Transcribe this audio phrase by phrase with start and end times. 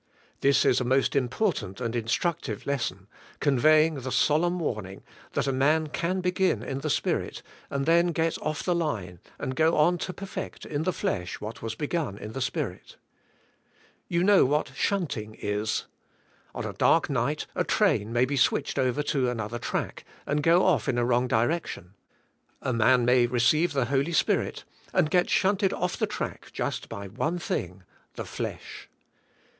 [0.39, 3.07] This is a most important and instructive lesson,
[3.39, 8.11] conveying the solemn warn ing", that a man can beg^in in the Spirit and then
[8.11, 11.75] g et off the line and go on to perfect in the flesh what was
[11.75, 12.97] beg un in the Spirit.
[14.07, 15.85] You know what shunt ing is.
[16.55, 20.65] On a dark night a train may be switched over to another track, and go
[20.65, 21.93] off in a wrong direc tion.
[22.63, 24.63] A man may receive the Holy Spirit
[24.93, 27.83] and get shunted off the track just by one thing,
[28.15, 28.89] the flesh.